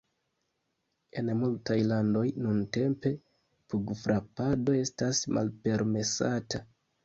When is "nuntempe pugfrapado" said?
2.47-4.77